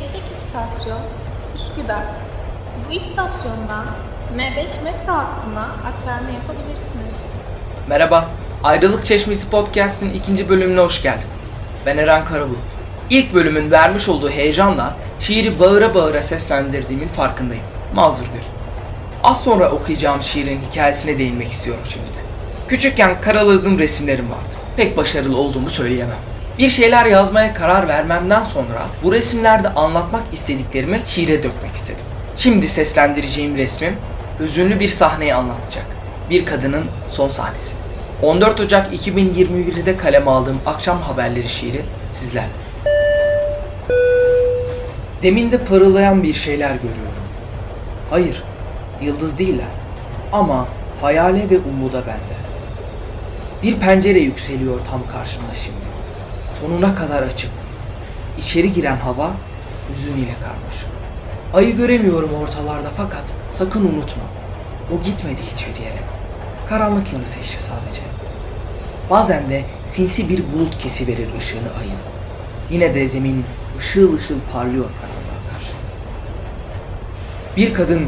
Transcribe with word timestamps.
Gelecek 0.00 0.22
istasyon 0.34 1.00
Üsküdar. 1.54 2.02
Bu 2.88 2.92
istasyondan 2.92 3.86
M5 4.36 4.82
metro 4.84 5.12
hattına 5.12 5.62
aktarma 5.62 6.30
yapabilirsiniz. 6.30 7.16
Merhaba, 7.88 8.30
Ayrılık 8.64 9.06
Çeşmesi 9.06 9.50
Podcast'in 9.50 10.10
ikinci 10.10 10.48
bölümüne 10.48 10.80
hoş 10.80 11.02
geldin. 11.02 11.28
Ben 11.86 11.98
Eren 11.98 12.24
Karabulut. 12.24 12.58
İlk 13.10 13.34
bölümün 13.34 13.70
vermiş 13.70 14.08
olduğu 14.08 14.30
heyecanla 14.30 14.94
şiiri 15.20 15.60
bağıra 15.60 15.94
bağıra 15.94 16.22
seslendirdiğimin 16.22 17.08
farkındayım. 17.08 17.64
Mazur 17.94 18.24
gör. 18.24 18.44
Az 19.24 19.44
sonra 19.44 19.70
okuyacağım 19.70 20.22
şiirin 20.22 20.60
hikayesine 20.70 21.18
değinmek 21.18 21.52
istiyorum 21.52 21.82
şimdi 21.88 22.08
de. 22.08 22.20
Küçükken 22.68 23.20
karaladığım 23.20 23.78
resimlerim 23.78 24.30
vardı. 24.30 24.56
Pek 24.76 24.96
başarılı 24.96 25.36
olduğumu 25.36 25.70
söyleyemem. 25.70 26.35
Bir 26.58 26.70
şeyler 26.70 27.06
yazmaya 27.06 27.54
karar 27.54 27.88
vermemden 27.88 28.42
sonra 28.42 28.82
bu 29.02 29.12
resimlerde 29.12 29.68
anlatmak 29.68 30.22
istediklerimi 30.32 31.00
şiire 31.06 31.42
dökmek 31.42 31.74
istedim. 31.74 32.04
Şimdi 32.36 32.68
seslendireceğim 32.68 33.56
resmim 33.56 33.96
hüzünlü 34.40 34.80
bir 34.80 34.88
sahneyi 34.88 35.34
anlatacak. 35.34 35.86
Bir 36.30 36.46
kadının 36.46 36.84
son 37.08 37.28
sahnesi. 37.28 37.76
14 38.22 38.60
Ocak 38.60 38.94
2021'de 38.94 39.96
kaleme 39.96 40.30
aldığım 40.30 40.60
Akşam 40.66 41.00
Haberleri 41.00 41.48
şiiri 41.48 41.80
sizlerle. 42.10 42.48
Zeminde 45.18 45.58
parıldayan 45.58 46.22
bir 46.22 46.34
şeyler 46.34 46.74
görüyorum. 46.74 47.16
Hayır, 48.10 48.42
yıldız 49.02 49.38
değiller. 49.38 49.66
Ama 50.32 50.66
hayale 51.00 51.50
ve 51.50 51.58
umuda 51.58 52.06
benzer. 52.06 52.36
Bir 53.62 53.80
pencere 53.80 54.18
yükseliyor 54.18 54.80
tam 54.90 55.02
karşımda 55.12 55.54
şimdi. 55.54 55.86
Sonuna 56.60 56.94
kadar 56.94 57.22
açık. 57.22 57.50
İçeri 58.38 58.72
giren 58.72 58.96
hava 58.96 59.30
hüzün 59.90 60.16
ile 60.16 60.34
karmaşık. 60.42 60.88
Ayı 61.54 61.76
göremiyorum 61.76 62.34
ortalarda 62.34 62.90
fakat 62.96 63.24
sakın 63.50 63.84
unutma. 63.84 64.22
O 64.94 65.04
gitmedi 65.04 65.40
hiçbir 65.52 65.84
yere. 65.84 65.98
Karanlık 66.68 67.12
yanı 67.12 67.26
seçti 67.26 67.62
sadece. 67.62 68.02
Bazen 69.10 69.50
de 69.50 69.64
sinsi 69.88 70.28
bir 70.28 70.38
bulut 70.38 70.78
kesiverir 70.78 71.28
ışığını 71.38 71.68
ayın. 71.80 71.98
Yine 72.70 72.94
de 72.94 73.06
zemin 73.06 73.44
ışıl 73.78 74.16
ışıl 74.16 74.40
parlıyor 74.52 74.84
karanlığa 74.84 75.52
karşı. 75.52 75.72
Bir 77.56 77.74
kadın 77.74 78.06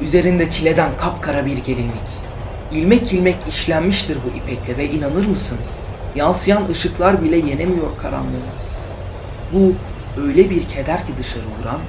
üzerinde 0.00 0.50
çileden 0.50 0.90
kapkara 1.00 1.46
bir 1.46 1.58
gelinlik. 1.58 2.08
İlmek 2.72 3.12
ilmek 3.12 3.36
işlenmiştir 3.48 4.18
bu 4.24 4.36
ipekle 4.38 4.76
ve 4.76 4.90
inanır 4.90 5.26
mısın? 5.26 5.58
Yansıyan 6.18 6.68
ışıklar 6.70 7.22
bile 7.22 7.36
yenemiyor 7.36 7.98
karanlığı. 8.02 8.50
Bu 9.52 9.72
öyle 10.20 10.50
bir 10.50 10.68
keder 10.68 11.06
ki 11.06 11.12
dışarı 11.18 11.42
vuran, 11.60 11.80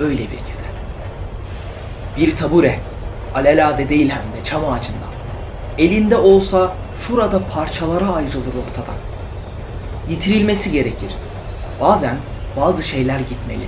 öyle 0.00 0.22
bir 0.22 0.26
keder. 0.26 0.74
Bir 2.16 2.36
tabure, 2.36 2.80
alelade 3.34 3.88
değil 3.88 4.10
hem 4.10 4.40
de 4.40 4.44
çam 4.44 4.64
ağacından. 4.64 5.14
Elinde 5.78 6.16
olsa 6.16 6.74
şurada 7.00 7.46
parçalara 7.46 8.08
ayrılır 8.08 8.54
ortadan. 8.68 8.94
Yitirilmesi 10.10 10.72
gerekir. 10.72 11.10
Bazen 11.80 12.16
bazı 12.60 12.82
şeyler 12.82 13.18
gitmeli. 13.18 13.66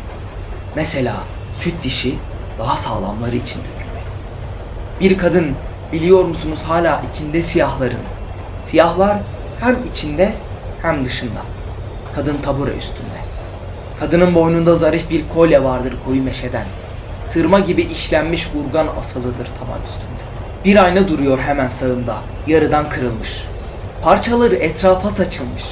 Mesela 0.74 1.14
süt 1.58 1.74
dişi 1.82 2.14
daha 2.58 2.76
sağlamları 2.76 3.36
için 3.36 3.58
dökülmeli. 3.58 4.06
Bir 5.00 5.18
kadın 5.18 5.54
biliyor 5.92 6.24
musunuz 6.24 6.62
hala 6.62 7.02
içinde 7.12 7.42
siyahların. 7.42 8.00
Siyahlar 8.62 9.18
hem 9.60 9.76
içinde 9.90 10.34
hem 10.82 11.04
dışında. 11.04 11.40
Kadın 12.14 12.36
tabure 12.42 12.70
üstünde. 12.76 13.26
Kadının 14.00 14.34
boynunda 14.34 14.76
zarif 14.76 15.10
bir 15.10 15.28
kolye 15.34 15.64
vardır 15.64 15.94
koyu 16.04 16.22
meşeden. 16.22 16.64
Sırma 17.24 17.60
gibi 17.60 17.82
işlenmiş 17.82 18.48
urgan 18.54 18.88
asılıdır 19.00 19.46
taban 19.46 19.80
üstünde. 19.86 20.26
Bir 20.64 20.84
ayna 20.84 21.08
duruyor 21.08 21.38
hemen 21.38 21.68
sağında, 21.68 22.16
yarıdan 22.46 22.88
kırılmış. 22.88 23.44
Parçaları 24.02 24.54
etrafa 24.54 25.10
saçılmış. 25.10 25.64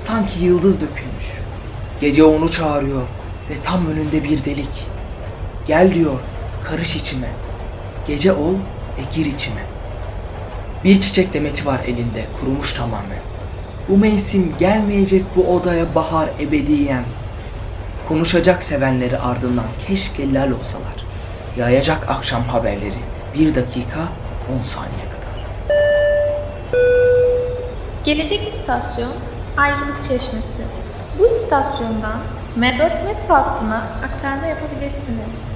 Sanki 0.00 0.44
yıldız 0.44 0.74
dökülmüş. 0.74 1.26
Gece 2.00 2.24
onu 2.24 2.50
çağırıyor 2.50 3.02
ve 3.50 3.54
tam 3.64 3.86
önünde 3.86 4.24
bir 4.24 4.44
delik. 4.44 4.86
Gel 5.66 5.94
diyor, 5.94 6.18
karış 6.64 6.96
içime. 6.96 7.28
Gece 8.06 8.32
ol 8.32 8.54
ve 8.98 9.02
gir 9.14 9.26
içime. 9.26 9.60
Bir 10.84 11.00
çiçek 11.00 11.34
demeti 11.34 11.66
var 11.66 11.80
elinde, 11.86 12.24
kurumuş 12.40 12.72
tamamen. 12.74 13.18
Bu 13.88 13.96
mevsim 13.96 14.54
gelmeyecek 14.58 15.24
bu 15.36 15.54
odaya 15.54 15.94
bahar 15.94 16.28
ebediyen. 16.40 17.04
Konuşacak 18.08 18.62
sevenleri 18.62 19.18
ardından 19.18 19.64
keşke 19.86 20.34
lal 20.34 20.50
olsalar. 20.50 21.04
Yayacak 21.56 22.10
akşam 22.10 22.42
haberleri 22.42 22.98
bir 23.34 23.54
dakika 23.54 24.00
on 24.54 24.62
saniye 24.62 25.04
kadar. 25.04 25.18
Gelecek 28.04 28.48
istasyon 28.48 29.12
Ayrılık 29.56 30.04
Çeşmesi. 30.04 30.62
Bu 31.18 31.26
istasyondan 31.26 32.20
M4 32.58 33.04
metro 33.04 33.34
hattına 33.34 33.82
aktarma 34.04 34.46
yapabilirsiniz. 34.46 35.38